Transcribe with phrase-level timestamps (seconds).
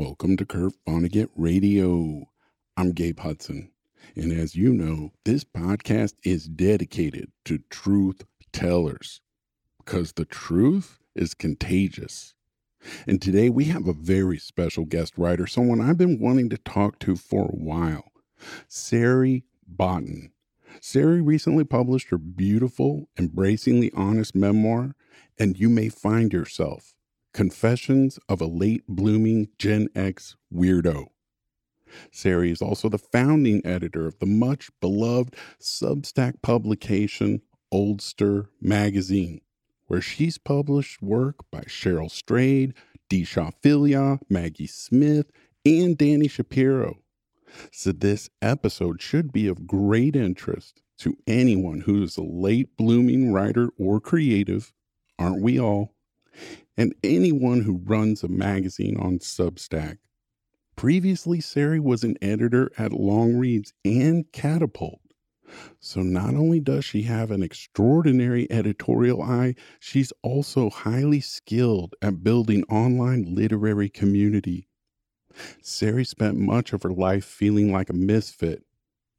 [0.00, 2.24] Welcome to Kurt Vonnegut Radio.
[2.74, 3.70] I'm Gabe Hudson.
[4.16, 9.20] And as you know, this podcast is dedicated to truth tellers
[9.76, 12.32] because the truth is contagious.
[13.06, 16.98] And today we have a very special guest writer, someone I've been wanting to talk
[17.00, 18.10] to for a while,
[18.68, 20.32] Sari Botton.
[20.80, 24.94] Sari recently published her beautiful, embracingly honest memoir,
[25.38, 26.94] And You May Find Yourself
[27.32, 31.06] Confessions of a Late Blooming Gen X Weirdo.
[32.10, 37.42] Sari is also the founding editor of the much beloved Substack publication
[37.72, 39.40] Oldster Magazine,
[39.86, 42.74] where she's published work by Cheryl Strayed,
[43.08, 45.30] Deesha Philyaw, Maggie Smith,
[45.64, 46.96] and Dani Shapiro.
[47.72, 53.32] So, this episode should be of great interest to anyone who is a late blooming
[53.32, 54.72] writer or creative,
[55.18, 55.94] aren't we all?
[56.76, 59.98] And anyone who runs a magazine on Substack.
[60.76, 65.00] Previously, Sari was an editor at Longreads and Catapult.
[65.80, 72.22] So not only does she have an extraordinary editorial eye, she's also highly skilled at
[72.22, 74.68] building online literary community.
[75.60, 78.64] Sari spent much of her life feeling like a misfit,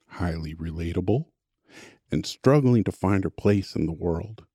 [0.08, 1.26] highly relatable,
[2.12, 4.46] and struggling to find her place in the world.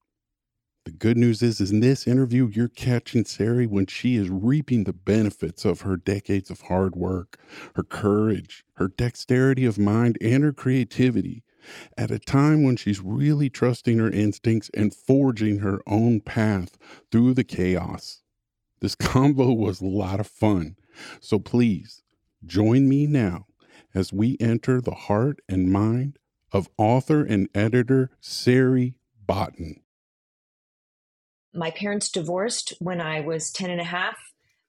[0.87, 4.85] The good news is, is in this interview, you're catching Sari when she is reaping
[4.85, 7.41] the benefits of her decades of hard work,
[7.75, 11.43] her courage, her dexterity of mind, and her creativity
[11.99, 16.79] at a time when she's really trusting her instincts and forging her own path
[17.11, 18.23] through the chaos.
[18.79, 20.77] This convo was a lot of fun.
[21.19, 22.05] So please
[22.45, 23.47] join me now
[23.93, 26.21] as we enter the heart and mind
[26.53, 28.95] of author and editor Sari
[29.27, 29.81] Botton
[31.57, 34.17] my parents divorced when I was 10 and a half.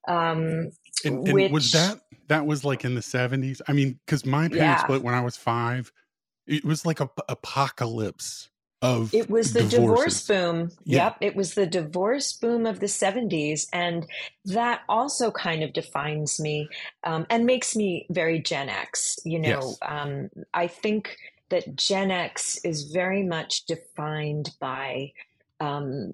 [0.08, 0.72] Um,
[1.04, 3.62] and, and which, was that, that was like in the 70s?
[3.68, 4.84] I mean, because my parents yeah.
[4.84, 5.92] split when I was five.
[6.46, 8.50] It was like a apocalypse
[8.82, 9.80] of it was the divorces.
[9.80, 11.06] divorce boom yeah.
[11.06, 14.06] yep it was the divorce boom of the 70s and
[14.46, 16.70] that also kind of defines me
[17.04, 19.80] um, and makes me very gen x you know yes.
[19.82, 21.18] um, i think
[21.50, 25.12] that gen x is very much defined by
[25.60, 26.14] um,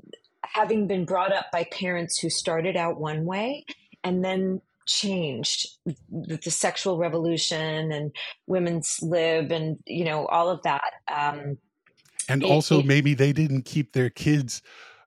[0.54, 3.66] having been brought up by parents who started out one way
[4.04, 8.12] and then changed the, the sexual revolution and
[8.48, 11.58] women's lib and you know all of that um,
[12.28, 14.62] and it, also it, maybe they didn't keep their kids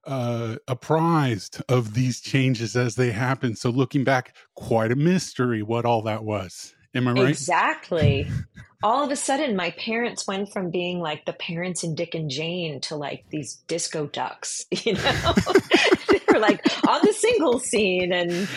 [0.06, 5.84] uh, apprised of these changes as they happen so looking back quite a mystery what
[5.84, 8.26] all that was am i right exactly
[8.82, 12.30] all of a sudden my parents went from being like the parents in Dick and
[12.30, 15.34] Jane to like these disco ducks, you know.
[16.08, 18.48] they were like on the single scene and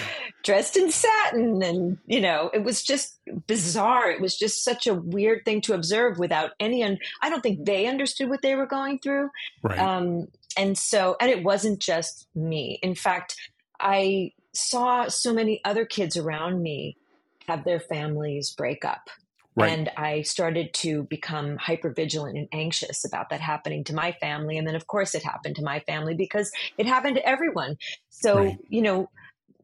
[0.44, 4.12] dressed in satin and you know, it was just bizarre.
[4.12, 7.66] It was just such a weird thing to observe without any un- I don't think
[7.66, 9.30] they understood what they were going through.
[9.64, 9.80] Right.
[9.80, 12.78] Um and so and it wasn't just me.
[12.84, 13.36] In fact,
[13.80, 16.98] I saw so many other kids around me
[17.50, 19.10] have their families break up
[19.60, 19.78] Right.
[19.78, 24.58] And I started to become hyper vigilant and anxious about that happening to my family.
[24.58, 27.78] And then, of course, it happened to my family because it happened to everyone.
[28.10, 28.58] So, right.
[28.70, 29.10] you know,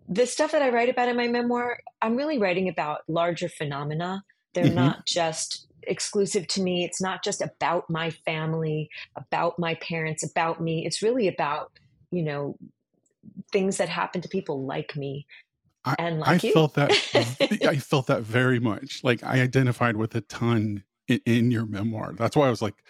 [0.10, 4.24] the stuff that I write about in my memoir, I'm really writing about larger phenomena.
[4.54, 4.76] They're mm-hmm.
[4.76, 6.84] not just exclusive to me.
[6.84, 10.86] It's not just about my family, about my parents, about me.
[10.86, 11.72] It's really about,
[12.12, 12.58] you know,
[13.52, 15.26] things that happen to people like me
[15.86, 16.54] I, and like I you.
[16.54, 16.92] felt that
[17.68, 19.04] I felt that very much.
[19.04, 22.14] Like I identified with a ton in, in, your memoir.
[22.18, 22.84] That's why I was like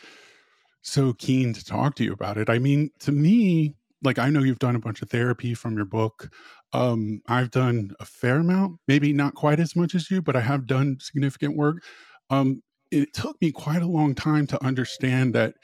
[0.81, 2.49] so keen to talk to you about it.
[2.49, 5.85] I mean, to me, like I know you've done a bunch of therapy from your
[5.85, 6.29] book.
[6.73, 10.41] Um, I've done a fair amount, maybe not quite as much as you, but I
[10.41, 11.83] have done significant work.
[12.29, 15.55] Um, it took me quite a long time to understand that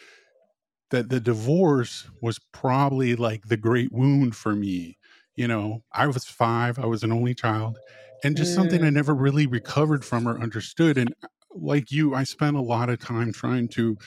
[0.89, 4.97] that the divorce was probably like the great wound for me
[5.35, 7.77] you know, I was five, I was an only child,
[8.23, 8.55] and just mm.
[8.55, 8.93] something I mm.
[8.93, 10.97] never really recovered from or understood.
[10.97, 13.97] And uh, like you, I spent a lot of time trying to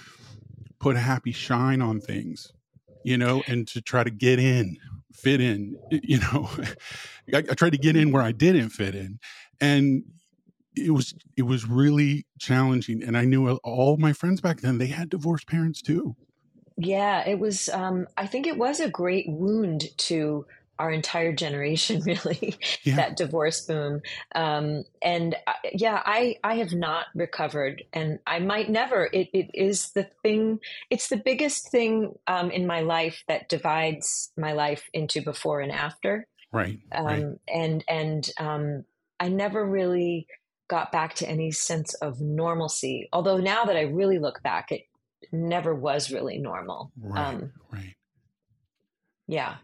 [0.79, 2.53] put a happy shine on things,
[3.05, 4.77] you know, and to try to get in,
[5.13, 6.51] fit in, you know.
[7.35, 9.19] I, I tried to get in where I didn't fit in.
[9.61, 10.05] And
[10.77, 14.87] it was it was really challenging and i knew all my friends back then they
[14.87, 16.17] had divorced parents too
[16.77, 20.45] yeah it was um, i think it was a great wound to
[20.79, 22.97] our entire generation really yeah.
[22.97, 24.01] that divorce boom
[24.35, 29.51] um, and uh, yeah i i have not recovered and i might never it, it
[29.55, 30.59] is the thing
[30.91, 35.73] it's the biggest thing um, in my life that divides my life into before and
[35.73, 37.25] after right, um, right.
[37.49, 38.85] and and um,
[39.21, 40.27] I never really
[40.69, 43.09] got back to any sense of normalcy.
[43.13, 44.83] Although now that I really look back, it
[45.33, 46.93] never was really normal.
[47.01, 47.35] Right.
[47.35, 47.95] Um, right.
[49.27, 49.57] Yeah.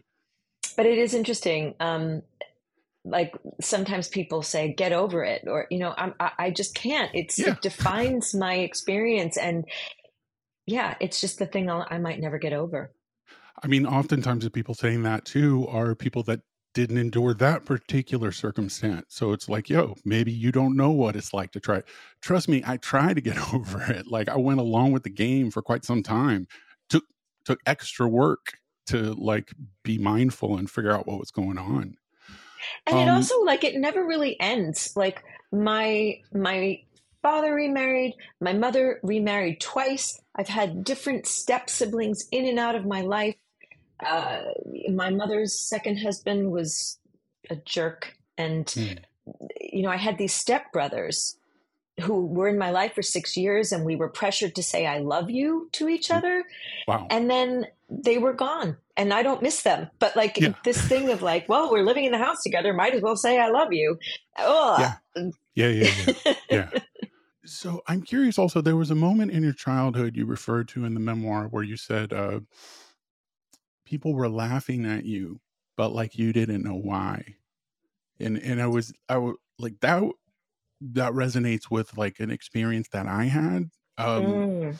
[0.75, 1.75] But it is interesting.
[1.79, 2.23] Um,
[3.03, 7.09] like sometimes people say, get over it, or, you know, I'm, I, I just can't.
[7.13, 7.51] It's, yeah.
[7.51, 9.37] It defines my experience.
[9.37, 9.65] And
[10.67, 12.91] yeah, it's just the thing I'll, I might never get over.
[13.63, 16.41] I mean, oftentimes the people saying that too are people that
[16.73, 19.07] didn't endure that particular circumstance.
[19.09, 21.83] So it's like, yo, maybe you don't know what it's like to try.
[22.21, 24.07] Trust me, I tried to get over it.
[24.07, 26.47] Like I went along with the game for quite some time.
[26.89, 27.03] Took
[27.45, 28.53] took extra work
[28.87, 29.51] to like
[29.83, 31.97] be mindful and figure out what was going on.
[32.85, 34.93] And um, it also like it never really ends.
[34.95, 36.81] Like my my
[37.21, 40.19] father remarried, my mother remarried twice.
[40.35, 43.35] I've had different step siblings in and out of my life
[44.05, 44.41] uh,
[44.89, 46.99] my mother's second husband was
[47.49, 48.97] a jerk, and mm.
[49.59, 51.35] you know I had these stepbrothers
[52.01, 54.99] who were in my life for six years, and we were pressured to say "I
[54.99, 56.15] love you" to each hmm.
[56.15, 56.43] other.
[56.87, 57.07] Wow!
[57.09, 59.89] And then they were gone, and I don't miss them.
[59.99, 60.53] But like yeah.
[60.63, 63.39] this thing of like, well, we're living in the house together, might as well say
[63.39, 63.97] "I love you."
[64.39, 66.33] Oh, yeah, yeah, yeah, yeah.
[66.49, 66.69] yeah.
[67.45, 68.39] So I'm curious.
[68.39, 71.63] Also, there was a moment in your childhood you referred to in the memoir where
[71.63, 72.13] you said.
[72.13, 72.39] Uh,
[73.91, 75.41] people were laughing at you,
[75.75, 77.35] but like you didn't know why.
[78.21, 80.03] And and I was I was like that
[80.93, 83.69] that resonates with like an experience that I had.
[83.97, 84.75] Um mm.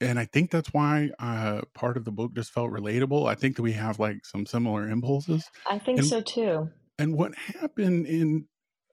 [0.00, 3.28] And I think that's why uh part of the book just felt relatable.
[3.28, 5.50] I think that we have like some similar impulses.
[5.66, 6.70] I think and, so too.
[6.98, 8.48] And what happened in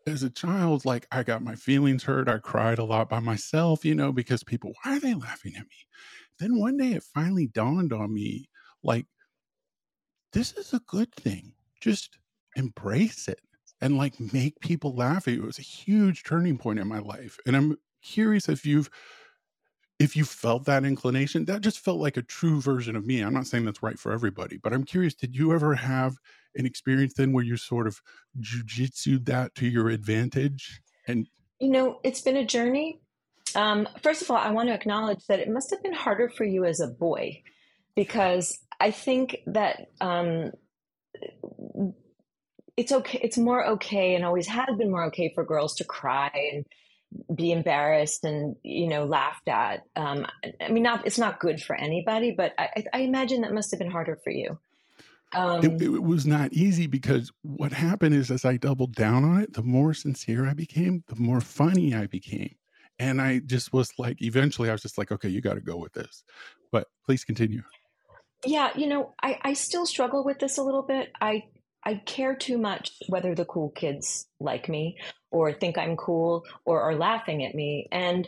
[0.07, 2.29] as a child, like I got my feelings hurt.
[2.29, 5.63] I cried a lot by myself, you know, because people, why are they laughing at
[5.63, 5.87] me?
[6.39, 8.49] Then one day it finally dawned on me,
[8.83, 9.07] like
[10.33, 11.53] this is a good thing.
[11.79, 12.17] Just
[12.55, 13.41] embrace it
[13.81, 15.27] and like make people laugh.
[15.27, 17.37] It was a huge turning point in my life.
[17.45, 18.89] And I'm curious if you've
[20.01, 23.21] if you felt that inclination, that just felt like a true version of me.
[23.21, 26.17] I'm not saying that's right for everybody, but I'm curious, did you ever have
[26.55, 28.01] an experience then where you sort of
[28.39, 30.81] jujitsu that to your advantage?
[31.07, 31.27] And
[31.59, 32.99] you know, it's been a journey.
[33.53, 36.45] Um, first of all, I want to acknowledge that it must have been harder for
[36.45, 37.43] you as a boy
[37.95, 40.51] because I think that um,
[42.75, 43.19] it's okay.
[43.21, 46.65] It's more okay, and always has been more okay for girls to cry and
[47.33, 49.83] be embarrassed and you know laughed at.
[49.95, 50.25] Um,
[50.61, 53.79] I mean, not it's not good for anybody, but I, I imagine that must have
[53.79, 54.57] been harder for you.
[55.33, 59.41] Um, it, it, was not easy because what happened is as I doubled down on
[59.41, 62.55] it, the more sincere I became, the more funny I became.
[62.99, 65.77] And I just was like, eventually I was just like, okay, you got to go
[65.77, 66.25] with this.
[66.69, 67.63] But please continue.
[68.45, 71.11] Yeah, you know, I, I still struggle with this a little bit.
[71.21, 71.45] I
[71.83, 74.97] I care too much whether the cool kids like me
[75.31, 77.87] or think I'm cool or are laughing at me.
[77.91, 78.27] And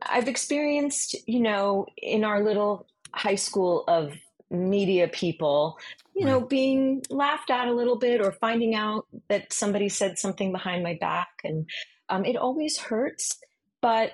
[0.00, 4.14] I've experienced, you know, in our little high school of
[4.50, 5.78] media people,
[6.14, 10.52] you know, being laughed at a little bit or finding out that somebody said something
[10.52, 11.28] behind my back.
[11.44, 11.68] And
[12.08, 13.38] um, it always hurts.
[13.80, 14.12] But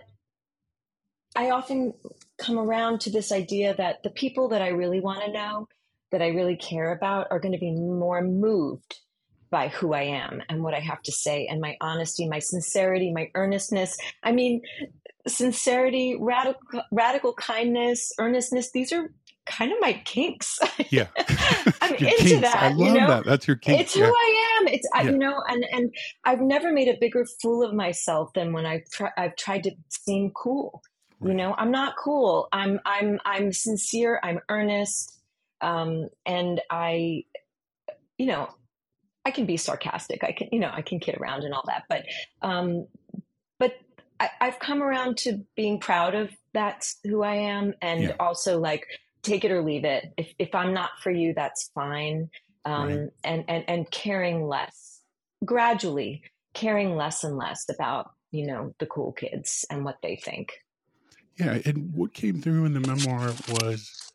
[1.35, 1.95] I often
[2.39, 5.69] come around to this idea that the people that I really want to know,
[6.13, 8.99] that I really care about, are going to be more moved
[9.51, 13.13] by who I am and what I have to say and my honesty, my sincerity,
[13.13, 13.97] my earnestness.
[14.23, 14.63] I mean,
[15.27, 19.11] sincerity, radical, radical kindness, earnestness, these are
[19.47, 20.59] kind of my kinks.
[20.91, 21.09] Yeah.
[21.83, 22.41] I'm into kinks.
[22.41, 22.57] that.
[22.57, 23.09] I love you know?
[23.09, 23.25] that.
[23.27, 23.81] That's your kink.
[23.81, 24.07] It's yeah.
[24.07, 24.69] who I am.
[24.69, 25.01] It's, yeah.
[25.01, 25.95] I, you know, and, and
[26.25, 29.73] I've never made a bigger fool of myself than when I've, tr- I've tried to
[29.91, 30.83] seem cool.
[31.21, 31.31] Right.
[31.31, 32.49] You know, I'm not cool.
[32.53, 34.21] I'm I'm I'm sincere.
[34.23, 35.21] I'm earnest,
[35.61, 37.25] um, and I,
[38.19, 38.49] you know,
[39.29, 40.25] I can be sarcastic.
[40.25, 41.83] I can you know I can kid around and all that.
[41.87, 42.07] But
[42.41, 42.87] um,
[43.59, 43.75] but
[44.19, 48.17] I, I've come around to being proud of that's who I am, and yeah.
[48.19, 48.87] also like
[49.23, 50.15] take it or leave it.
[50.17, 52.31] If if I'm not for you, that's fine.
[52.65, 53.09] Um, right.
[53.23, 55.03] and and and caring less
[55.45, 56.23] gradually,
[56.55, 60.53] caring less and less about you know the cool kids and what they think.
[61.39, 64.11] Yeah, and what came through in the memoir was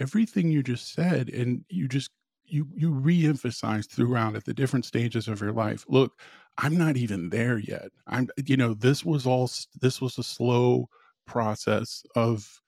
[0.00, 2.10] everything you just said, and you just
[2.48, 5.84] you you re-emphasized throughout at the different stages of your life.
[5.88, 6.20] Look,
[6.58, 7.90] I'm not even there yet.
[8.06, 9.50] I'm you know this was all
[9.80, 10.88] this was a slow
[11.26, 12.60] process of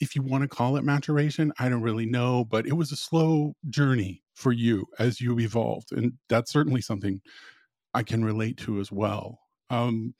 [0.00, 2.96] if you want to call it maturation, I don't really know, but it was a
[2.96, 7.20] slow journey for you as you evolved, and that's certainly something
[7.94, 9.40] I can relate to as well.
[9.70, 10.14] Um,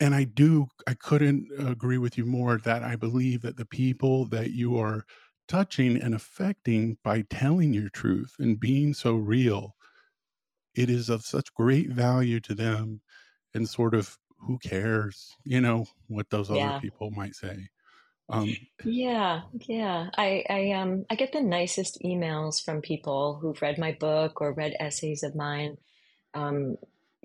[0.00, 4.26] and I do, I couldn't agree with you more that I believe that the people
[4.26, 5.04] that you are
[5.48, 9.74] touching and affecting by telling your truth and being so real
[10.78, 13.00] it is of such great value to them
[13.52, 16.70] and sort of who cares, you know, what those yeah.
[16.70, 17.68] other people might say.
[18.28, 20.10] Um, yeah, yeah.
[20.16, 24.52] I, I um I get the nicest emails from people who've read my book or
[24.52, 25.78] read essays of mine.
[26.34, 26.76] Um,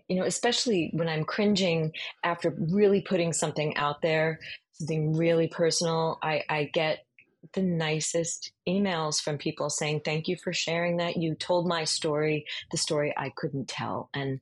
[0.08, 1.92] you know, especially when I'm cringing
[2.24, 4.39] after really putting something out there,
[4.72, 6.18] something really personal.
[6.24, 7.06] I, I get
[7.53, 11.17] the nicest emails from people saying, Thank you for sharing that.
[11.17, 14.09] You told my story, the story I couldn't tell.
[14.13, 14.41] And,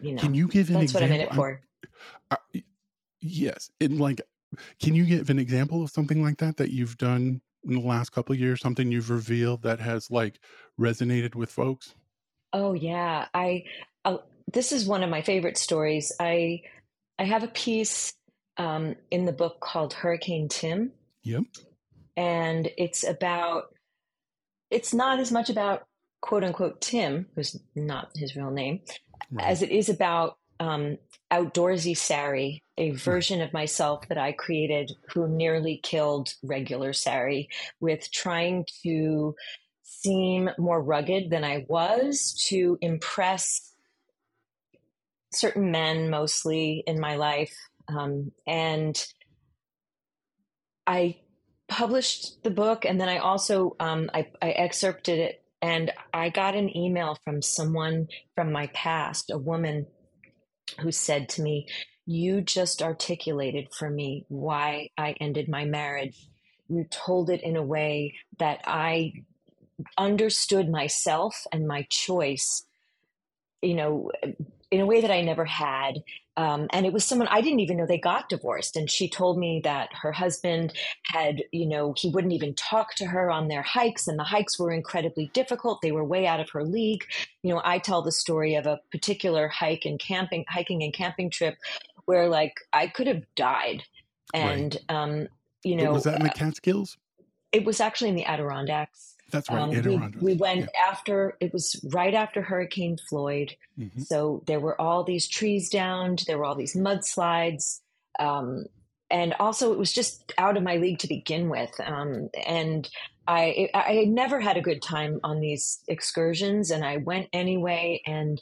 [0.00, 1.08] you know, can you give an that's example?
[1.08, 1.60] what I'm in it for.
[2.30, 2.64] I, I,
[3.20, 3.70] yes.
[3.80, 4.22] And like,
[4.80, 8.10] can you give an example of something like that that you've done in the last
[8.10, 10.38] couple of years, something you've revealed that has like
[10.80, 11.94] resonated with folks?
[12.52, 13.26] Oh, yeah.
[13.34, 13.64] I,
[14.04, 14.18] uh,
[14.52, 16.12] this is one of my favorite stories.
[16.18, 16.62] I,
[17.18, 18.14] I have a piece
[18.56, 20.92] um, in the book called Hurricane Tim.
[21.22, 21.42] Yep
[22.16, 23.74] and it's about
[24.70, 25.86] it's not as much about
[26.20, 28.80] quote unquote Tim, who's not his real name,
[29.30, 29.46] right.
[29.46, 30.98] as it is about um,
[31.30, 37.48] outdoorsy Sari, a version of myself that I created who nearly killed regular Sari
[37.80, 39.34] with trying to
[39.82, 43.72] seem more rugged than I was to impress
[45.32, 47.54] certain men mostly in my life.
[47.88, 49.04] Um, and
[50.86, 51.18] I
[51.76, 56.54] published the book and then I also um, I, I excerpted it and I got
[56.54, 59.86] an email from someone from my past, a woman
[60.80, 61.66] who said to me,
[62.06, 66.16] You just articulated for me why I ended my marriage.
[66.68, 69.12] You told it in a way that I
[69.98, 72.64] understood myself and my choice,
[73.60, 74.10] you know,
[74.70, 75.96] in a way that I never had.
[76.36, 78.76] Um, and it was someone I didn't even know they got divorced.
[78.76, 80.74] And she told me that her husband
[81.04, 84.58] had, you know, he wouldn't even talk to her on their hikes, and the hikes
[84.58, 85.80] were incredibly difficult.
[85.80, 87.04] They were way out of her league.
[87.42, 91.30] You know, I tell the story of a particular hike and camping, hiking and camping
[91.30, 91.56] trip
[92.04, 93.82] where, like, I could have died.
[94.34, 94.96] And, right.
[94.96, 95.28] um,
[95.64, 96.98] you know, was that in the uh, Catskills?
[97.52, 99.15] It was actually in the Adirondacks.
[99.30, 99.62] That's right.
[99.86, 100.88] Um, we, we, went yeah.
[100.88, 104.02] after it was right after Hurricane Floyd, mm-hmm.
[104.02, 107.80] so there were all these trees downed, there were all these mudslides,
[108.20, 108.66] um,
[109.10, 111.72] and also it was just out of my league to begin with.
[111.84, 112.88] Um, and
[113.26, 118.02] I I never had a good time on these excursions, and I went anyway.
[118.06, 118.40] And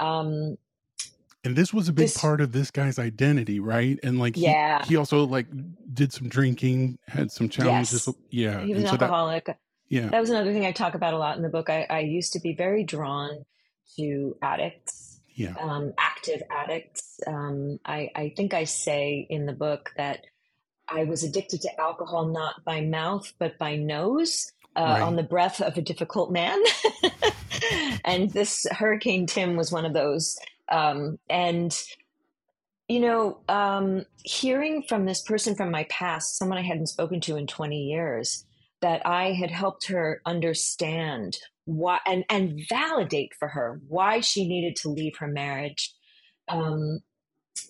[0.00, 0.56] um,
[1.44, 3.98] and this was a big this, part of this guy's identity, right?
[4.02, 5.46] And like, he, yeah, he also like
[5.92, 8.06] did some drinking, had some challenges.
[8.06, 8.16] Yes.
[8.30, 9.46] Yeah, he was an alcoholic.
[9.46, 9.58] That,
[9.92, 10.08] yeah.
[10.08, 11.68] That was another thing I talk about a lot in the book.
[11.68, 13.44] I, I used to be very drawn
[13.98, 15.54] to addicts, yeah.
[15.60, 17.20] um, active addicts.
[17.26, 20.24] Um, I, I think I say in the book that
[20.88, 24.50] I was addicted to alcohol not by mouth, but by nose.
[24.74, 25.02] Uh, right.
[25.02, 26.58] on the breath of a difficult man.
[28.06, 30.38] and this Hurricane Tim was one of those.
[30.70, 31.78] Um, and,
[32.88, 37.36] you know, um, hearing from this person from my past, someone I hadn't spoken to
[37.36, 38.46] in 20 years,
[38.82, 44.76] that I had helped her understand why and, and validate for her why she needed
[44.76, 45.94] to leave her marriage.
[46.48, 47.00] Um,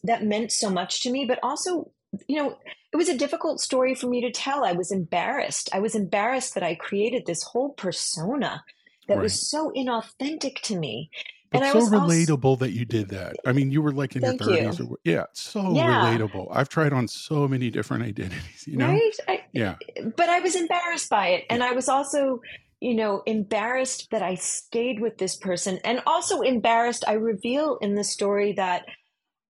[0.05, 1.93] that meant so much to me, but also,
[2.27, 2.57] you know,
[2.93, 4.65] it was a difficult story for me to tell.
[4.65, 5.69] I was embarrassed.
[5.73, 8.65] I was embarrassed that I created this whole persona
[9.09, 9.23] that right.
[9.23, 11.11] was so inauthentic to me.
[11.55, 13.37] It's so relatable also, that you did that.
[13.45, 14.81] I mean, you were like in your thirties.
[14.81, 16.17] Or, yeah, so yeah.
[16.17, 16.49] relatable.
[16.51, 18.67] I've tried on so many different identities.
[18.67, 19.17] You know, right?
[19.29, 19.77] I, yeah.
[20.17, 22.41] But I was embarrassed by it, and I was also,
[22.81, 27.05] you know, embarrassed that I stayed with this person, and also embarrassed.
[27.07, 28.85] I reveal in the story that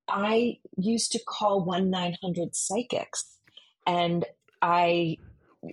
[0.09, 3.39] I used to call one nine hundred psychics,
[3.87, 4.25] and
[4.61, 5.19] I,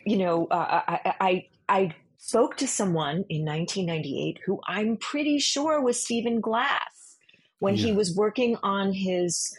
[0.05, 5.81] you know, uh, I, I, I spoke to someone in 1998 who I'm pretty sure
[5.81, 7.17] was Stephen Glass
[7.59, 7.87] when yeah.
[7.87, 9.57] he was working on his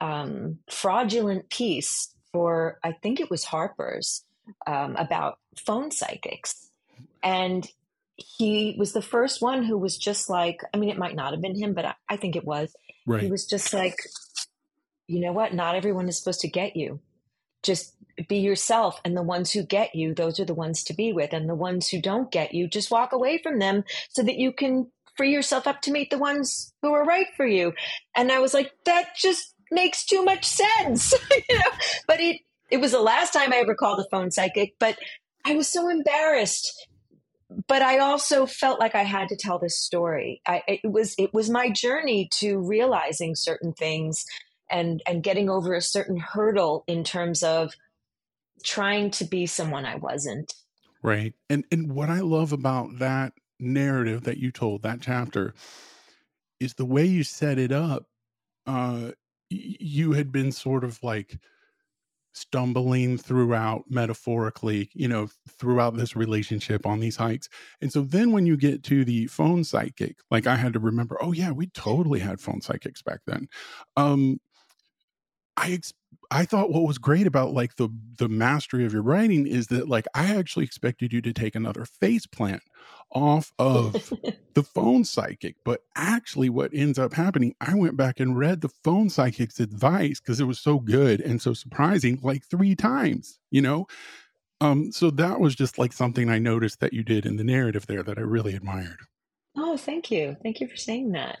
[0.00, 4.24] um, fraudulent piece for, I think it was Harper's,
[4.66, 6.70] um, about phone psychics.
[7.22, 7.66] And
[8.16, 11.42] he was the first one who was just like, I mean, it might not have
[11.42, 12.74] been him, but I, I think it was.
[13.06, 13.22] Right.
[13.22, 13.96] He was just like,
[15.06, 15.54] you know what?
[15.54, 17.00] Not everyone is supposed to get you.
[17.62, 17.94] Just
[18.26, 21.32] be yourself and the ones who get you those are the ones to be with
[21.32, 24.52] and the ones who don't get you just walk away from them so that you
[24.52, 27.72] can free yourself up to meet the ones who are right for you
[28.16, 31.14] and i was like that just makes too much sense
[31.48, 31.70] you know
[32.06, 34.98] but it it was the last time i ever called a phone psychic but
[35.44, 36.88] i was so embarrassed
[37.66, 41.32] but i also felt like i had to tell this story I, it was it
[41.32, 44.24] was my journey to realizing certain things
[44.70, 47.72] and and getting over a certain hurdle in terms of
[48.62, 50.52] trying to be someone I wasn't.
[51.02, 51.34] Right.
[51.48, 55.54] And and what I love about that narrative that you told, that chapter,
[56.60, 58.06] is the way you set it up.
[58.66, 59.12] Uh,
[59.50, 61.38] you had been sort of like
[62.32, 67.48] stumbling throughout metaphorically, you know, throughout this relationship on these hikes.
[67.80, 71.18] And so then when you get to the phone psychic, like I had to remember,
[71.20, 73.48] oh yeah, we totally had phone psychics back then.
[73.96, 74.40] Um
[75.56, 75.92] I ex-
[76.30, 77.88] I thought what was great about like the
[78.18, 81.84] the mastery of your writing is that like I actually expected you to take another
[81.84, 82.62] face plant
[83.10, 84.12] off of
[84.54, 88.68] the phone psychic, but actually what ends up happening, I went back and read the
[88.84, 93.62] phone psychic's advice because it was so good and so surprising like 3 times, you
[93.62, 93.86] know?
[94.60, 97.86] Um so that was just like something I noticed that you did in the narrative
[97.86, 99.00] there that I really admired.
[99.56, 100.36] Oh, thank you.
[100.42, 101.38] Thank you for saying that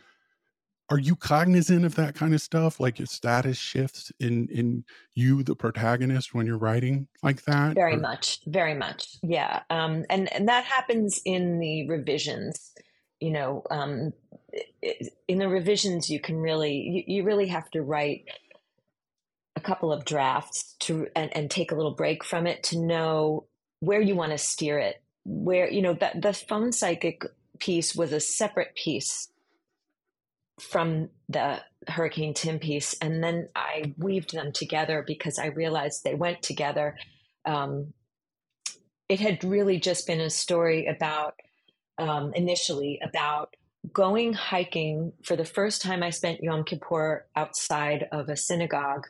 [0.90, 5.42] are you cognizant of that kind of stuff like your status shifts in in you
[5.42, 8.00] the protagonist when you're writing like that very or?
[8.00, 12.72] much very much yeah um and and that happens in the revisions
[13.20, 14.12] you know um
[15.28, 16.74] in the revisions you can really
[17.06, 18.24] you, you really have to write
[19.56, 23.46] a couple of drafts to and, and take a little break from it to know
[23.80, 27.24] where you want to steer it where you know that the phone psychic
[27.58, 29.28] piece was a separate piece
[30.60, 32.94] from the Hurricane Tim piece.
[33.00, 36.96] And then I weaved them together because I realized they went together.
[37.44, 37.92] Um,
[39.08, 41.34] it had really just been a story about,
[41.98, 43.56] um, initially, about
[43.92, 45.12] going hiking.
[45.22, 49.06] For the first time, I spent Yom Kippur outside of a synagogue.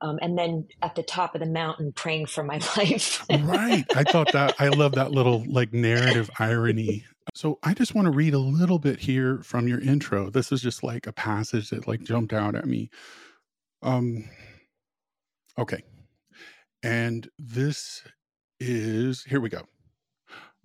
[0.00, 3.24] Um, and then at the top of the mountain praying for my life.
[3.30, 3.84] right.
[3.94, 8.12] I thought that, I love that little like narrative irony so I just want to
[8.12, 10.30] read a little bit here from your intro.
[10.30, 12.90] This is just like a passage that like jumped out at me.
[13.82, 14.28] Um
[15.58, 15.82] okay.
[16.82, 18.02] And this
[18.60, 19.62] is here we go.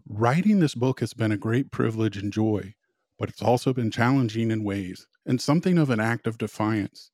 [0.10, 2.74] Writing this book has been a great privilege and joy,
[3.18, 7.12] but it's also been challenging in ways and something of an act of defiance.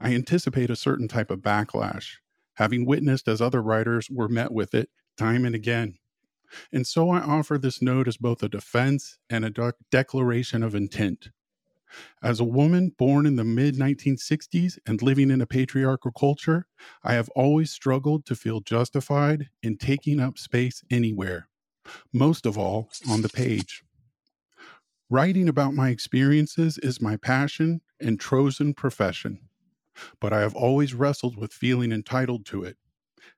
[0.00, 2.16] I anticipate a certain type of backlash,
[2.54, 5.98] having witnessed as other writers were met with it time and again.
[6.72, 10.74] And so I offer this note as both a defense and a de- declaration of
[10.74, 11.30] intent.
[12.22, 16.66] As a woman born in the mid 1960s and living in a patriarchal culture,
[17.04, 21.48] I have always struggled to feel justified in taking up space anywhere,
[22.12, 23.82] most of all on the page.
[25.10, 29.40] Writing about my experiences is my passion and chosen profession,
[30.20, 32.78] but I have always wrestled with feeling entitled to it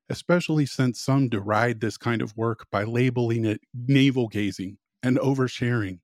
[0.08, 6.00] especially since some deride this kind of work by labeling it navel gazing and oversharing,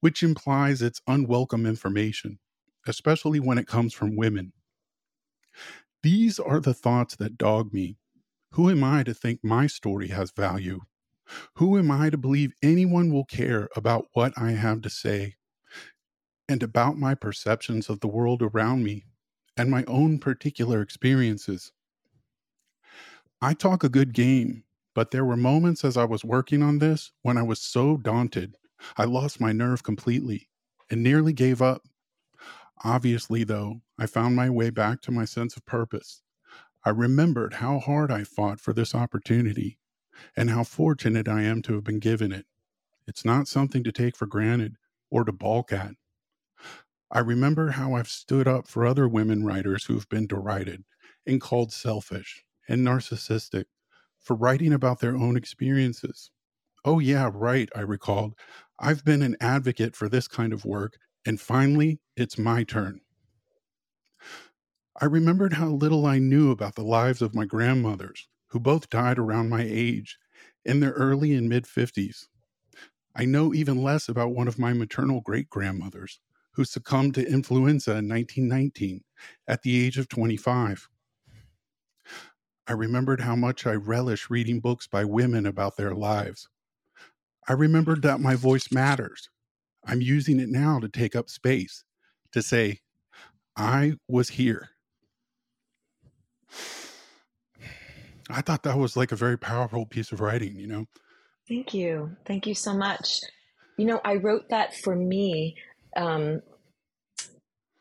[0.00, 2.38] which implies it's unwelcome information,
[2.86, 4.52] especially when it comes from women.
[6.04, 7.96] These are the thoughts that dog me.
[8.52, 10.82] Who am I to think my story has value?
[11.56, 15.36] Who am I to believe anyone will care about what I have to say
[16.48, 19.04] and about my perceptions of the world around me
[19.58, 21.72] and my own particular experiences?
[23.40, 27.12] I talk a good game, but there were moments as I was working on this
[27.22, 28.56] when I was so daunted,
[28.96, 30.48] I lost my nerve completely
[30.90, 31.86] and nearly gave up.
[32.84, 36.22] Obviously, though, I found my way back to my sense of purpose.
[36.84, 39.78] I remembered how hard I fought for this opportunity
[40.36, 42.46] and how fortunate I am to have been given it.
[43.06, 44.76] It's not something to take for granted
[45.10, 45.94] or to balk at.
[47.10, 50.84] I remember how I've stood up for other women writers who've been derided
[51.26, 53.66] and called selfish and narcissistic
[54.20, 56.30] for writing about their own experiences.
[56.84, 58.34] Oh, yeah, right, I recalled.
[58.78, 63.00] I've been an advocate for this kind of work, and finally, it's my turn.
[65.00, 69.18] I remembered how little I knew about the lives of my grandmothers, who both died
[69.18, 70.18] around my age,
[70.64, 72.28] in their early and mid 50s.
[73.14, 76.20] I know even less about one of my maternal great grandmothers,
[76.54, 79.04] who succumbed to influenza in 1919
[79.48, 80.88] at the age of 25.
[82.66, 86.48] I remembered how much I relish reading books by women about their lives.
[87.46, 89.28] I remembered that my voice matters.
[89.86, 91.84] I'm using it now to take up space,
[92.32, 92.80] to say,
[93.56, 94.70] I was here.
[98.30, 100.86] I thought that was like a very powerful piece of writing, you know?
[101.46, 102.16] Thank you.
[102.24, 103.20] Thank you so much.
[103.76, 105.56] You know, I wrote that for me.
[105.94, 106.40] Um,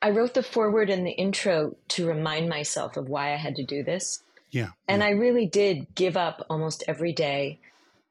[0.02, 3.64] I wrote the foreword and the intro to remind myself of why I had to
[3.64, 4.22] do this.
[4.54, 4.70] Yeah.
[4.88, 5.08] And yeah.
[5.08, 7.60] I really did give up almost every day.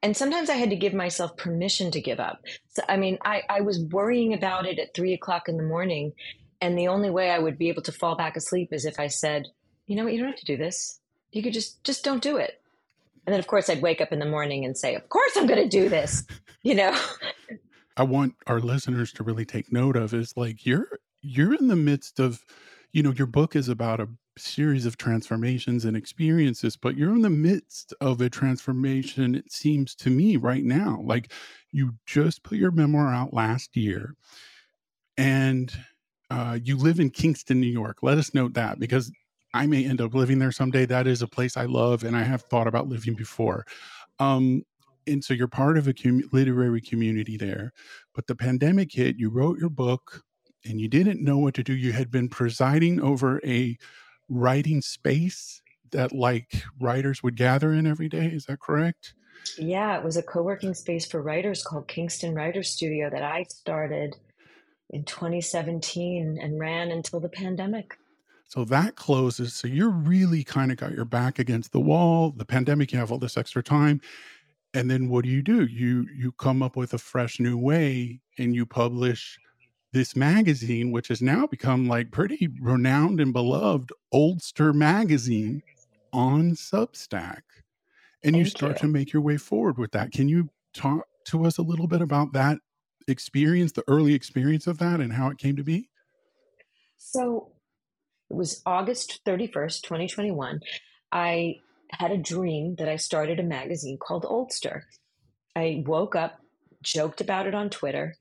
[0.03, 2.43] And sometimes I had to give myself permission to give up.
[2.73, 6.11] So, I mean, I, I was worrying about it at three o'clock in the morning.
[6.59, 9.07] And the only way I would be able to fall back asleep is if I
[9.07, 9.47] said,
[9.87, 10.99] you know what, you don't have to do this.
[11.31, 12.61] You could just, just don't do it.
[13.25, 15.47] And then, of course, I'd wake up in the morning and say, of course I'm
[15.47, 16.25] going to do this,
[16.63, 16.93] you know?
[17.95, 21.77] I want our listeners to really take note of is like, you're, you're in the
[21.77, 22.43] midst of,
[22.91, 27.21] you know, your book is about a series of transformations and experiences, but you're in
[27.21, 31.01] the midst of a transformation, it seems to me right now.
[31.03, 31.31] Like
[31.71, 34.15] you just put your memoir out last year
[35.17, 35.71] and
[36.29, 37.97] uh, you live in Kingston, New York.
[38.01, 39.11] Let us note that because
[39.53, 40.85] I may end up living there someday.
[40.85, 43.65] That is a place I love and I have thought about living before.
[44.19, 44.63] Um,
[45.05, 47.71] and so you're part of a com- literary community there.
[48.15, 50.23] But the pandemic hit, you wrote your book
[50.65, 51.73] and you didn't know what to do.
[51.73, 53.77] You had been presiding over a
[54.29, 58.25] writing space that like writers would gather in every day.
[58.25, 59.13] Is that correct?
[59.57, 63.43] Yeah, it was a co working space for writers called Kingston Writer Studio that I
[63.49, 64.15] started
[64.89, 67.97] in 2017 and ran until the pandemic.
[68.47, 69.55] So that closes.
[69.55, 72.31] So you're really kind of got your back against the wall.
[72.31, 73.99] The pandemic, you have all this extra time.
[74.75, 75.65] And then what do you do?
[75.65, 79.39] You you come up with a fresh new way and you publish
[79.93, 85.61] this magazine, which has now become like pretty renowned and beloved, Oldster Magazine
[86.11, 87.41] on Substack.
[88.23, 88.87] And you oh, start you.
[88.87, 90.11] to make your way forward with that.
[90.11, 92.57] Can you talk to us a little bit about that
[93.07, 95.89] experience, the early experience of that, and how it came to be?
[96.97, 97.51] So
[98.29, 100.61] it was August 31st, 2021.
[101.11, 101.57] I
[101.91, 104.81] had a dream that I started a magazine called Oldster.
[105.55, 106.39] I woke up,
[106.81, 108.15] joked about it on Twitter,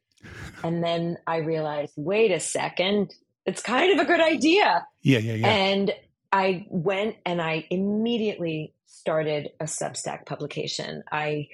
[0.62, 3.14] and then I realized, wait a second,
[3.46, 4.86] it's kind of a good idea.
[5.02, 5.48] Yeah, yeah, yeah.
[5.48, 5.94] And
[6.32, 11.02] I went and I immediately started a Substack publication.
[11.10, 11.48] I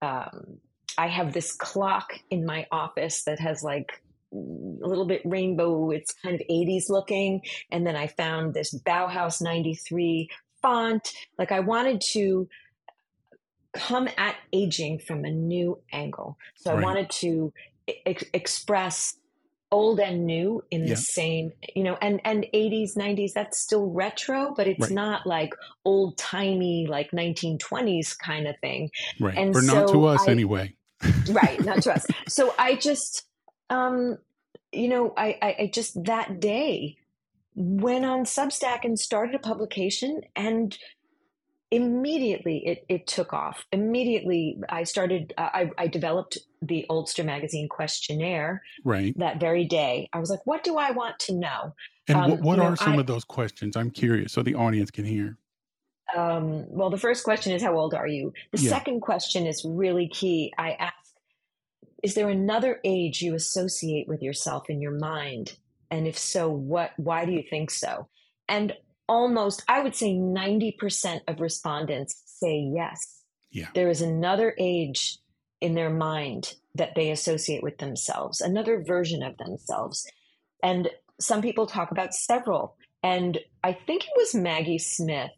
[0.00, 0.58] um,
[0.98, 5.90] I have this clock in my office that has like a little bit rainbow.
[5.90, 7.42] It's kind of 80s looking.
[7.70, 10.28] And then I found this Bauhaus 93
[10.60, 11.12] font.
[11.38, 12.48] Like I wanted to
[13.72, 16.36] come at aging from a new angle.
[16.56, 16.82] So right.
[16.82, 17.52] I wanted to
[18.06, 19.16] ex- express
[19.72, 20.90] old and new in yeah.
[20.90, 24.90] the same you know and and 80s 90s that's still retro but it's right.
[24.90, 25.54] not like
[25.86, 30.30] old timey like 1920s kind of thing right and or so not to us I,
[30.30, 30.74] anyway
[31.30, 33.24] right not to us so i just
[33.70, 34.18] um
[34.72, 36.98] you know I, I i just that day
[37.54, 40.76] went on substack and started a publication and
[41.72, 43.64] immediately it, it took off.
[43.72, 49.18] Immediately i started uh, I, I developed the oldster magazine questionnaire right.
[49.18, 50.08] that very day.
[50.12, 51.74] I was like what do i want to know?
[52.08, 53.74] And um, what, what are know, some I, of those questions?
[53.76, 55.38] I'm curious so the audience can hear.
[56.14, 58.34] Um, well the first question is how old are you?
[58.52, 58.70] The yeah.
[58.70, 60.52] second question is really key.
[60.58, 60.94] I ask
[62.02, 65.56] is there another age you associate with yourself in your mind?
[65.90, 68.08] And if so what why do you think so?
[68.46, 68.74] And
[69.08, 73.22] almost, I would say 90% of respondents say yes.
[73.50, 73.68] Yeah.
[73.74, 75.18] There is another age
[75.60, 80.06] in their mind that they associate with themselves, another version of themselves.
[80.62, 80.88] And
[81.20, 82.76] some people talk about several.
[83.02, 85.30] And I think it was Maggie Smith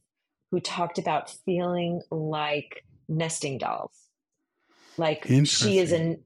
[0.50, 3.92] who talked about feeling like nesting dolls.
[4.96, 6.16] Like she is a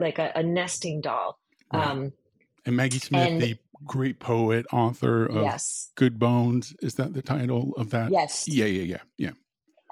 [0.00, 1.38] like a, a nesting doll.
[1.72, 1.86] Right.
[1.86, 2.12] Um,
[2.64, 5.90] and Maggie Smith, and, the great poet, author of yes.
[5.94, 6.74] Good Bones.
[6.80, 8.10] Is that the title of that?
[8.10, 8.48] Yes.
[8.48, 9.32] Yeah, yeah, yeah, yeah.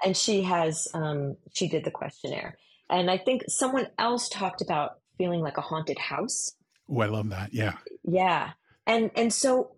[0.03, 2.57] And she has, um, she did the questionnaire.
[2.89, 6.53] And I think someone else talked about feeling like a haunted house.
[6.89, 7.53] Oh, I love that.
[7.53, 7.77] Yeah.
[8.03, 8.51] Yeah.
[8.85, 9.71] And, and so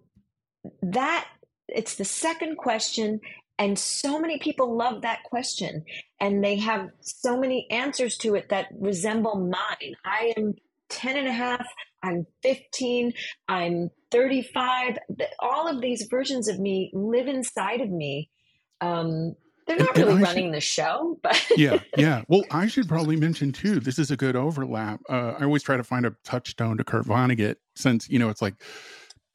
[0.81, 1.27] that,
[1.67, 3.21] it's the second question.
[3.59, 5.85] And so many people love that question.
[6.19, 9.95] And they have so many answers to it that resemble mine.
[10.05, 10.55] I am
[10.89, 11.65] 10 and a half.
[12.07, 13.13] I'm 15.
[13.47, 14.97] I'm 35.
[15.39, 18.29] All of these versions of me live inside of me.
[18.81, 19.35] Um,
[19.67, 22.23] they're not and, really and running should, the show, but yeah, yeah.
[22.29, 23.81] Well, I should probably mention too.
[23.81, 25.01] This is a good overlap.
[25.09, 28.41] Uh, I always try to find a touchstone to Kurt Vonnegut, since you know it's
[28.41, 28.53] like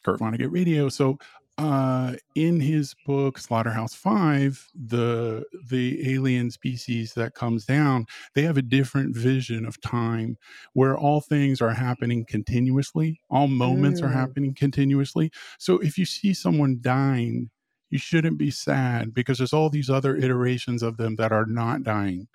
[0.04, 0.88] Kurt Vonnegut Radio.
[0.88, 1.18] So
[1.58, 8.56] uh, in his book Slaughterhouse Five, the the alien species that comes down, they have
[8.56, 10.38] a different vision of time,
[10.72, 14.04] where all things are happening continuously, all moments mm.
[14.04, 15.30] are happening continuously.
[15.58, 17.50] So if you see someone dying,
[17.90, 21.82] you shouldn't be sad because there's all these other iterations of them that are not
[21.82, 22.28] dying,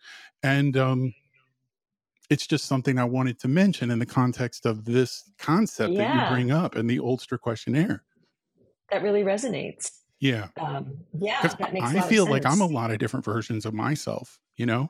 [0.44, 1.14] and um,
[2.30, 6.04] it's just something I wanted to mention in the context of this concept yeah.
[6.04, 8.04] that you bring up in the Oldster questionnaire
[8.92, 9.92] that really resonates.
[10.20, 10.48] Yeah.
[10.60, 11.42] Um, yeah.
[11.60, 14.90] That makes I feel like I'm a lot of different versions of myself, you know?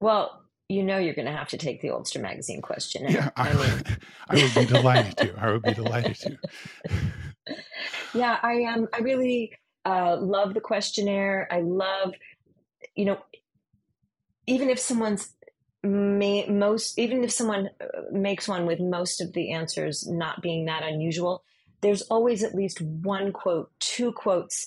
[0.00, 3.06] Well, you know you're going to have to take the Oldster magazine question.
[3.08, 3.82] Yeah, I, I, mean,
[4.28, 5.34] I would be delighted to.
[5.38, 6.38] I would be delighted to.
[8.14, 9.52] yeah, I um, I really
[9.84, 11.46] uh, love the questionnaire.
[11.50, 12.14] I love,
[12.94, 13.18] you know,
[14.46, 15.34] even if someone's
[15.82, 20.66] may, most even if someone uh, makes one with most of the answers not being
[20.66, 21.44] that unusual
[21.82, 24.66] there's always at least one quote two quotes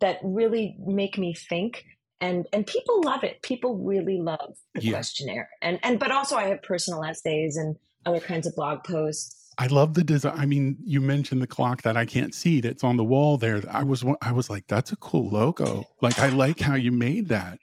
[0.00, 1.84] that really make me think
[2.20, 4.92] and and people love it people really love the yeah.
[4.92, 9.40] questionnaire and and but also i have personal essays and other kinds of blog posts
[9.56, 10.34] I love the design.
[10.36, 13.62] I mean, you mentioned the clock that I can't see that's on the wall there.
[13.70, 15.84] I was I was like, that's a cool logo.
[16.02, 17.58] Like I like how you made that.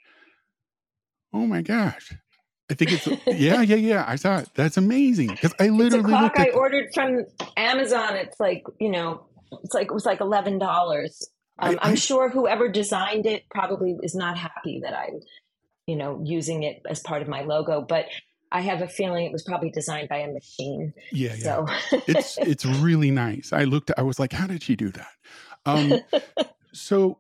[1.34, 2.14] Oh my gosh.
[2.72, 4.06] I think it's yeah, yeah, yeah.
[4.08, 4.50] I saw it.
[4.56, 7.26] That's amazing because I literally it's clock I ordered from
[7.58, 8.16] Amazon.
[8.16, 9.26] It's like you know,
[9.64, 11.30] it's like it was like eleven dollars.
[11.60, 15.20] Um, I, am sure whoever designed it probably is not happy that I'm,
[15.86, 17.82] you know, using it as part of my logo.
[17.82, 18.06] But
[18.54, 20.94] I have a feeling it was probably designed by a machine.
[21.12, 21.44] Yeah, yeah.
[21.44, 21.68] So.
[22.08, 23.52] it's it's really nice.
[23.52, 23.92] I looked.
[23.98, 25.12] I was like, how did she do that?
[25.66, 26.00] Um,
[26.72, 27.18] so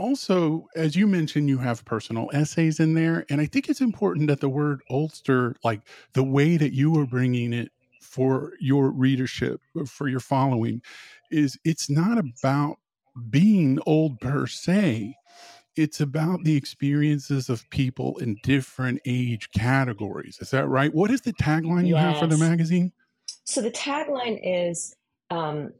[0.00, 3.26] also, as you mentioned, you have personal essays in there.
[3.28, 5.82] And I think it's important that the word oldster, like
[6.14, 10.80] the way that you are bringing it for your readership, uh, for your following,
[11.30, 12.76] is it's not about
[13.28, 15.14] being old per se.
[15.76, 20.38] It's about the experiences of people in different age categories.
[20.40, 20.92] Is that right?
[20.92, 22.02] What is the tagline you yes.
[22.02, 22.92] have for the magazine?
[23.44, 24.96] So the tagline is
[25.30, 25.72] um,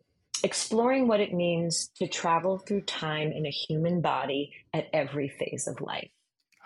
[0.42, 5.66] exploring what it means to travel through time in a human body at every phase
[5.66, 6.10] of life.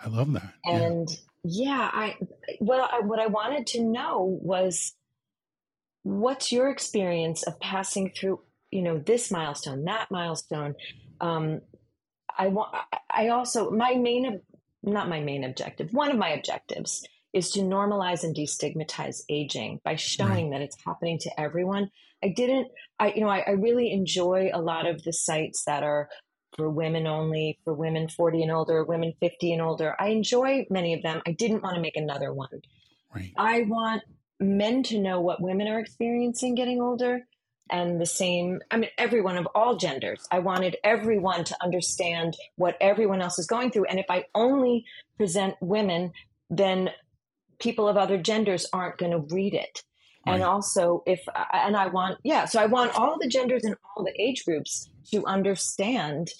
[0.01, 0.53] I love that.
[0.65, 1.09] And
[1.43, 2.17] yeah, yeah I
[2.59, 4.93] well, I, what I wanted to know was
[6.03, 10.75] what's your experience of passing through, you know, this milestone, that milestone.
[11.21, 11.61] Um,
[12.37, 12.75] I want.
[13.09, 14.41] I also my main,
[14.83, 15.93] not my main objective.
[15.93, 17.03] One of my objectives
[17.35, 20.59] is to normalize and destigmatize aging by showing right.
[20.59, 21.91] that it's happening to everyone
[22.25, 22.69] I didn't,
[22.99, 26.09] I, you know, I, I really enjoy a lot of the sites that are
[26.57, 29.95] for women only, for women 40 and older, women 50 and older.
[29.99, 31.21] I enjoy many of them.
[31.27, 32.61] I didn't want to make another one.
[33.13, 33.31] Right.
[33.37, 34.01] I want
[34.39, 37.21] men to know what women are experiencing getting older
[37.71, 42.77] and the same i mean everyone of all genders i wanted everyone to understand what
[42.79, 44.85] everyone else is going through and if i only
[45.17, 46.11] present women
[46.49, 46.89] then
[47.59, 49.83] people of other genders aren't going to read it.
[50.27, 51.21] And also if
[51.53, 54.89] and i want yeah so i want all the genders and all the age groups
[55.11, 56.31] to understand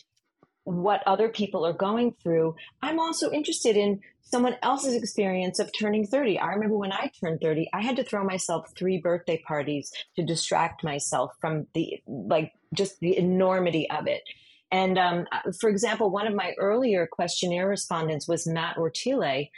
[0.64, 2.56] what other people are going through.
[2.82, 7.40] I'm also interested in someone else's experience of turning 30 i remember when i turned
[7.40, 12.52] 30 i had to throw myself three birthday parties to distract myself from the like
[12.74, 14.24] just the enormity of it.
[14.72, 15.28] And um,
[15.62, 19.50] for example one of my earlier questionnaire respondents was matt ortile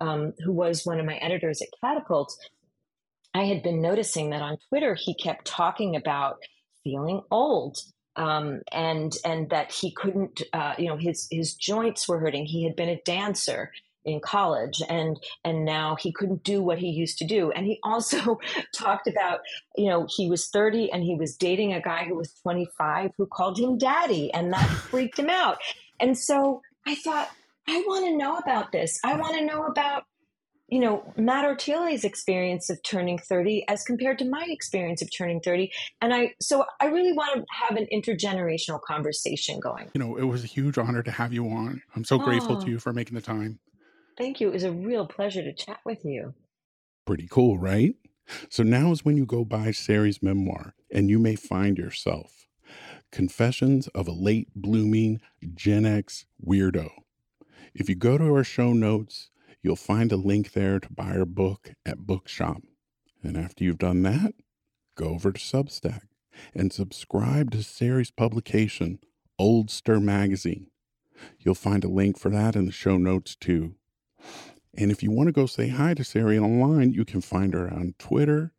[0.00, 2.36] um, who was one of my editors at catapult
[3.36, 6.38] I had been noticing that on Twitter he kept talking about
[6.82, 7.78] feeling old.
[8.18, 12.46] Um, and and that he couldn't, uh, you know, his his joints were hurting.
[12.46, 13.72] He had been a dancer
[14.06, 17.50] in college, and and now he couldn't do what he used to do.
[17.50, 18.40] And he also
[18.74, 19.40] talked about,
[19.76, 23.10] you know, he was thirty and he was dating a guy who was twenty five
[23.18, 25.58] who called him daddy, and that freaked him out.
[26.00, 27.28] And so I thought,
[27.68, 28.98] I want to know about this.
[29.04, 30.04] I want to know about
[30.68, 35.40] you know, Matt Ortile's experience of turning 30 as compared to my experience of turning
[35.40, 35.70] 30.
[36.00, 39.90] And I, so I really want to have an intergenerational conversation going.
[39.94, 41.82] You know, it was a huge honor to have you on.
[41.94, 43.60] I'm so oh, grateful to you for making the time.
[44.18, 44.48] Thank you.
[44.48, 46.34] It was a real pleasure to chat with you.
[47.06, 47.94] Pretty cool, right?
[48.50, 52.48] So now is when you go buy Sari's memoir and you may find yourself
[53.12, 55.20] Confessions of a Late Blooming
[55.54, 56.90] Gen X Weirdo.
[57.76, 59.30] If you go to our show notes,
[59.66, 62.62] You'll find a link there to buy our book at Bookshop.
[63.24, 64.32] And after you've done that,
[64.94, 66.02] go over to Substack
[66.54, 69.00] and subscribe to Sari's publication,
[69.40, 70.68] Oldster Magazine.
[71.40, 73.74] You'll find a link for that in the show notes too.
[74.72, 77.68] And if you want to go say hi to Sari online, you can find her
[77.68, 78.52] on Twitter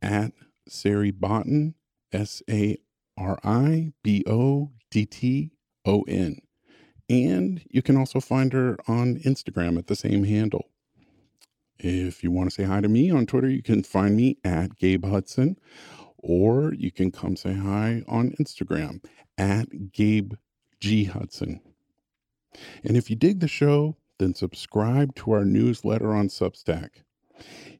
[0.00, 0.32] at
[0.66, 1.74] Sari Botton,
[2.12, 2.78] S A
[3.18, 5.50] R I B O D T
[5.84, 6.40] O N.
[7.10, 10.68] And you can also find her on Instagram at the same handle.
[11.76, 14.76] If you want to say hi to me on Twitter, you can find me at
[14.76, 15.58] Gabe Hudson,
[16.18, 19.02] or you can come say hi on Instagram
[19.36, 20.34] at Gabe
[20.78, 21.04] G.
[21.04, 21.60] Hudson.
[22.84, 26.90] And if you dig the show, then subscribe to our newsletter on Substack.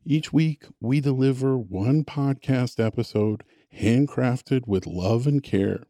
[0.04, 3.44] Each week, we deliver one podcast episode
[3.78, 5.84] handcrafted with love and care,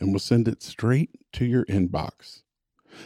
[0.00, 2.42] and we'll send it straight to your inbox.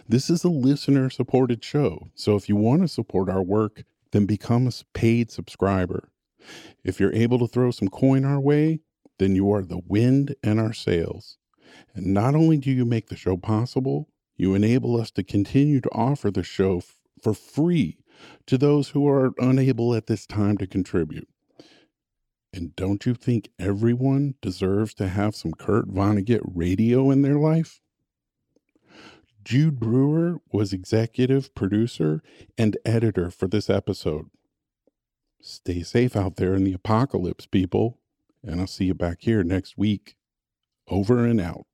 [0.09, 4.26] This is a listener supported show, so if you want to support our work, then
[4.26, 6.11] become a paid subscriber.
[6.85, 8.81] If you're able to throw some coin our way,
[9.18, 11.38] then you are the wind in our sails.
[11.94, 15.92] And not only do you make the show possible, you enable us to continue to
[15.92, 17.98] offer the show f- for free
[18.46, 21.29] to those who are unable at this time to contribute.
[22.53, 27.81] And don't you think everyone deserves to have some Kurt Vonnegut radio in their life?
[29.50, 32.22] Jude Brewer was executive producer
[32.56, 34.30] and editor for this episode.
[35.42, 37.98] Stay safe out there in the apocalypse, people,
[38.44, 40.14] and I'll see you back here next week.
[40.86, 41.66] Over and out.